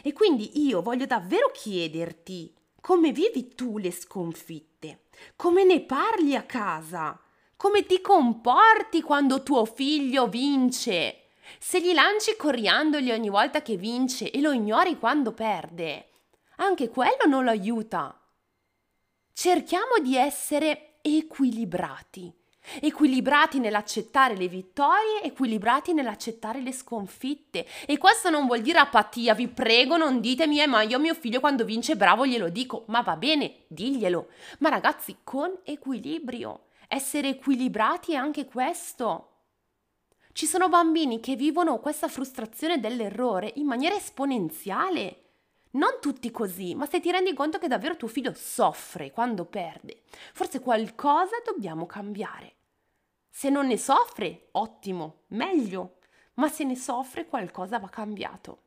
E 0.01 0.13
quindi 0.13 0.65
io 0.65 0.82
voglio 0.82 1.06
davvero 1.06 1.51
chiederti 1.51 2.54
come 2.82 3.12
vivi 3.12 3.56
tu 3.56 3.77
le 3.77 3.92
sconfitte, 3.92 5.06
come 5.36 5.63
ne 5.63 5.82
parli 5.82 6.36
a 6.36 6.44
casa, 6.44 7.20
come 7.56 7.86
ti 7.86 8.00
comporti 8.01 9.01
quando 9.01 9.42
tuo 9.42 9.65
figlio 9.65 10.27
vince. 10.27 11.30
Se 11.60 11.82
gli 11.82 11.94
lanci 11.94 12.36
coriandoli 12.36 13.12
ogni 13.12 13.30
volta 13.30 13.62
che 13.62 13.77
vince 13.77 14.30
e 14.30 14.42
lo 14.42 14.51
ignori 14.51 15.00
quando 15.00 15.32
perde, 15.32 16.10
anche 16.58 16.89
quello 16.89 17.25
non 17.27 17.44
lo 17.44 17.50
aiuta. 17.50 18.20
Cerchiamo 19.34 19.98
di 20.01 20.15
essere 20.15 21.00
equilibrati 21.01 22.34
equilibrati 22.82 23.60
nell'accettare 23.60 24.36
le 24.36 24.48
vittorie, 24.48 25.24
equilibrati 25.24 25.94
nell'accettare 25.94 26.62
le 26.62 26.72
sconfitte. 26.72 27.66
E 27.86 27.98
questo 27.98 28.30
non 28.30 28.46
vuol 28.46 28.62
dire 28.62 28.80
apatia, 28.80 29.34
vi 29.34 29.48
prego, 29.48 29.98
non 29.98 30.20
ditemi, 30.20 30.62
eh, 30.62 30.68
ma 30.68 30.82
io 30.82 31.00
mio 31.00 31.14
figlio 31.14 31.40
quando 31.40 31.66
vince 31.66 31.96
bravo 31.96 32.26
glielo 32.26 32.50
dico, 32.50 32.84
ma 32.88 33.02
va 33.02 33.16
bene, 33.16 33.64
diglielo. 33.68 34.28
Ma 34.60 34.70
ragazzi, 34.70 35.18
con 35.24 35.52
equilibrio. 35.64 36.66
Essere 36.88 37.30
equilibrati 37.30 38.14
è 38.14 38.16
anche 38.16 38.46
questo. 38.46 39.30
Ci 40.36 40.46
sono 40.46 40.68
bambini 40.68 41.22
che 41.22 41.36
vivono 41.36 41.80
questa 41.80 42.10
frustrazione 42.10 42.80
dell'errore 42.80 43.54
in 43.56 43.66
maniera 43.66 43.96
esponenziale. 43.96 45.22
Non 45.72 45.98
tutti 46.02 46.30
così, 46.32 46.76
ma 46.76 46.86
se 46.86 47.00
ti 47.00 47.12
rendi 47.12 47.34
conto 47.34 47.58
che 47.58 47.68
davvero 47.68 47.96
tuo 47.96 48.08
figlio 48.08 48.34
soffre 48.34 49.12
quando 49.12 49.46
perde, 49.46 50.02
forse 50.34 50.60
qualcosa 50.60 51.36
dobbiamo 51.46 51.86
cambiare. 51.86 52.55
Se 53.38 53.50
non 53.50 53.68
ne 53.68 53.77
soffre, 53.77 54.48
ottimo, 54.51 55.24
meglio, 55.32 55.98
ma 56.36 56.48
se 56.48 56.63
ne 56.63 56.77
soffre 56.77 57.25
qualcosa 57.25 57.80
va 57.80 57.89
cambiato. 57.89 58.60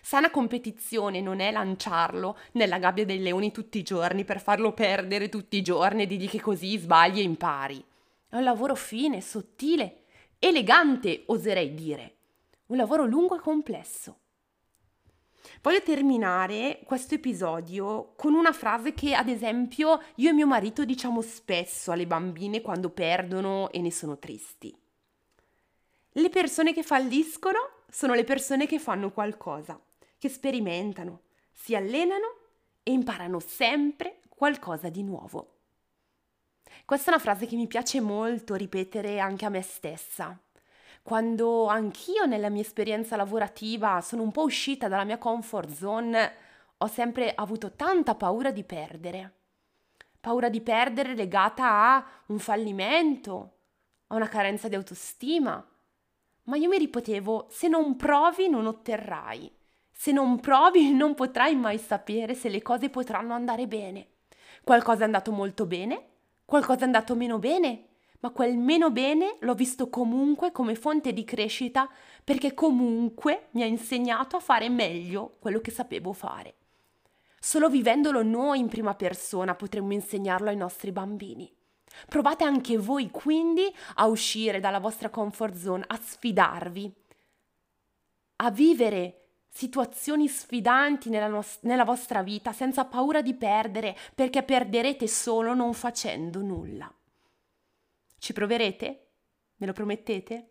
Sana 0.00 0.30
competizione 0.30 1.20
non 1.20 1.40
è 1.40 1.50
lanciarlo 1.50 2.38
nella 2.52 2.78
gabbia 2.78 3.04
dei 3.04 3.18
leoni 3.18 3.50
tutti 3.50 3.78
i 3.78 3.82
giorni 3.82 4.24
per 4.24 4.40
farlo 4.40 4.72
perdere 4.72 5.28
tutti 5.28 5.56
i 5.56 5.62
giorni 5.62 6.04
e 6.04 6.06
dirgli 6.06 6.28
che 6.28 6.40
così 6.40 6.78
sbagli 6.78 7.18
e 7.18 7.22
impari. 7.22 7.84
È 8.28 8.36
un 8.36 8.44
lavoro 8.44 8.76
fine, 8.76 9.20
sottile, 9.20 10.04
elegante, 10.38 11.24
oserei 11.26 11.74
dire. 11.74 12.16
Un 12.66 12.76
lavoro 12.76 13.04
lungo 13.04 13.34
e 13.34 13.40
complesso. 13.40 14.20
Voglio 15.62 15.82
terminare 15.82 16.80
questo 16.84 17.14
episodio 17.14 18.12
con 18.16 18.34
una 18.34 18.52
frase 18.52 18.94
che, 18.94 19.14
ad 19.14 19.28
esempio, 19.28 20.00
io 20.16 20.30
e 20.30 20.32
mio 20.32 20.46
marito 20.46 20.84
diciamo 20.84 21.22
spesso 21.22 21.92
alle 21.92 22.06
bambine 22.06 22.60
quando 22.60 22.90
perdono 22.90 23.70
e 23.70 23.80
ne 23.80 23.90
sono 23.90 24.18
tristi. 24.18 24.76
Le 26.12 26.28
persone 26.30 26.72
che 26.72 26.82
falliscono 26.82 27.82
sono 27.88 28.14
le 28.14 28.24
persone 28.24 28.66
che 28.66 28.78
fanno 28.78 29.12
qualcosa, 29.12 29.80
che 30.18 30.28
sperimentano, 30.28 31.22
si 31.52 31.74
allenano 31.74 32.36
e 32.82 32.92
imparano 32.92 33.40
sempre 33.40 34.20
qualcosa 34.28 34.88
di 34.88 35.02
nuovo. 35.02 35.54
Questa 36.84 37.10
è 37.10 37.14
una 37.14 37.22
frase 37.22 37.46
che 37.46 37.56
mi 37.56 37.66
piace 37.66 38.00
molto 38.00 38.54
ripetere 38.54 39.18
anche 39.18 39.44
a 39.44 39.48
me 39.48 39.62
stessa. 39.62 40.38
Quando 41.06 41.66
anch'io 41.66 42.24
nella 42.24 42.48
mia 42.48 42.62
esperienza 42.62 43.14
lavorativa 43.14 44.00
sono 44.00 44.22
un 44.22 44.32
po' 44.32 44.42
uscita 44.42 44.88
dalla 44.88 45.04
mia 45.04 45.18
comfort 45.18 45.70
zone, 45.70 46.32
ho 46.78 46.88
sempre 46.88 47.32
avuto 47.32 47.74
tanta 47.74 48.16
paura 48.16 48.50
di 48.50 48.64
perdere. 48.64 49.34
Paura 50.18 50.48
di 50.48 50.60
perdere 50.60 51.14
legata 51.14 51.64
a 51.64 52.04
un 52.26 52.40
fallimento, 52.40 53.58
a 54.08 54.16
una 54.16 54.26
carenza 54.26 54.66
di 54.66 54.74
autostima, 54.74 55.64
ma 56.42 56.56
io 56.56 56.68
mi 56.68 56.76
ripetevo, 56.76 57.46
se 57.50 57.68
non 57.68 57.94
provi 57.94 58.48
non 58.48 58.66
otterrai, 58.66 59.56
se 59.92 60.10
non 60.10 60.40
provi 60.40 60.90
non 60.92 61.14
potrai 61.14 61.54
mai 61.54 61.78
sapere 61.78 62.34
se 62.34 62.48
le 62.48 62.62
cose 62.62 62.90
potranno 62.90 63.32
andare 63.32 63.68
bene. 63.68 64.08
Qualcosa 64.64 65.02
è 65.02 65.04
andato 65.04 65.30
molto 65.30 65.66
bene, 65.66 66.04
qualcosa 66.44 66.80
è 66.80 66.84
andato 66.86 67.14
meno 67.14 67.38
bene, 67.38 67.95
ma 68.26 68.32
quel 68.32 68.56
meno 68.58 68.90
bene 68.90 69.36
l'ho 69.40 69.54
visto 69.54 69.88
comunque 69.88 70.50
come 70.50 70.74
fonte 70.74 71.12
di 71.12 71.22
crescita 71.22 71.88
perché 72.24 72.54
comunque 72.54 73.46
mi 73.52 73.62
ha 73.62 73.66
insegnato 73.66 74.34
a 74.34 74.40
fare 74.40 74.68
meglio 74.68 75.36
quello 75.38 75.60
che 75.60 75.70
sapevo 75.70 76.12
fare. 76.12 76.54
Solo 77.38 77.68
vivendolo 77.68 78.24
noi 78.24 78.58
in 78.58 78.68
prima 78.68 78.94
persona 78.94 79.54
potremmo 79.54 79.92
insegnarlo 79.92 80.48
ai 80.48 80.56
nostri 80.56 80.90
bambini. 80.90 81.48
Provate 82.08 82.42
anche 82.42 82.76
voi 82.76 83.10
quindi 83.10 83.72
a 83.94 84.06
uscire 84.06 84.58
dalla 84.58 84.80
vostra 84.80 85.08
comfort 85.08 85.54
zone, 85.54 85.84
a 85.86 85.96
sfidarvi, 85.96 86.92
a 88.36 88.50
vivere 88.50 89.20
situazioni 89.48 90.26
sfidanti 90.26 91.10
nella, 91.10 91.28
nos- 91.28 91.58
nella, 91.60 91.84
vostra 91.84 92.24
vita 92.24 92.52
senza 92.52 92.84
paura 92.86 93.22
di 93.22 93.34
perdere, 93.34 93.96
perché 94.16 94.42
perderete 94.42 95.06
solo 95.06 95.54
non 95.54 95.72
facendo 95.74 96.40
nulla. 96.40 96.92
Ci 98.18 98.32
proverete? 98.32 99.06
Me 99.56 99.66
lo 99.66 99.72
promettete? 99.72 100.50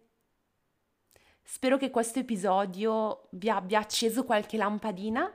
Spero 1.44 1.78
che 1.78 1.90
questo 1.92 2.20
episodio 2.20 3.28
vi 3.32 3.50
abbia 3.50 3.80
acceso 3.80 4.24
qualche 4.24 4.58
lampadina 4.58 5.32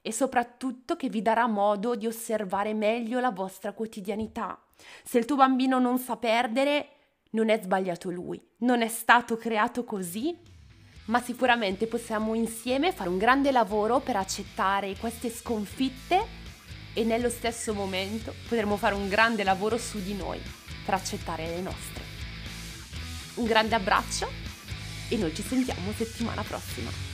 e 0.00 0.12
soprattutto 0.12 0.96
che 0.96 1.08
vi 1.08 1.20
darà 1.20 1.46
modo 1.46 1.94
di 1.94 2.06
osservare 2.06 2.72
meglio 2.72 3.20
la 3.20 3.30
vostra 3.30 3.72
quotidianità 3.72 4.58
se 5.04 5.18
il 5.18 5.24
tuo 5.24 5.36
bambino 5.36 5.78
non 5.78 5.98
sa 5.98 6.16
perdere, 6.16 6.88
non 7.30 7.48
è 7.48 7.60
sbagliato 7.62 8.10
lui, 8.10 8.40
non 8.58 8.82
è 8.82 8.88
stato 8.88 9.36
creato 9.36 9.84
così, 9.84 10.36
ma 11.06 11.20
sicuramente 11.20 11.86
possiamo 11.86 12.34
insieme 12.34 12.92
fare 12.92 13.08
un 13.08 13.18
grande 13.18 13.50
lavoro 13.50 14.00
per 14.00 14.16
accettare 14.16 14.96
queste 14.96 15.30
sconfitte 15.30 16.38
e 16.92 17.04
nello 17.04 17.28
stesso 17.28 17.72
momento 17.72 18.34
potremo 18.48 18.76
fare 18.76 18.94
un 18.94 19.08
grande 19.08 19.44
lavoro 19.44 19.78
su 19.78 20.02
di 20.02 20.14
noi 20.14 20.40
per 20.90 20.98
accettare 20.98 21.46
le 21.46 21.60
nostre. 21.60 22.02
Un 23.34 23.44
grande 23.44 23.76
abbraccio 23.76 24.28
e 25.08 25.16
noi 25.16 25.32
ci 25.32 25.42
sentiamo 25.42 25.92
settimana 25.96 26.42
prossima. 26.42 27.09